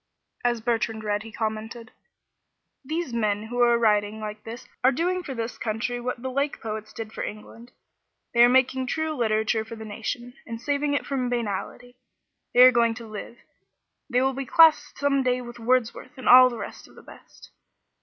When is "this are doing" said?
4.43-5.21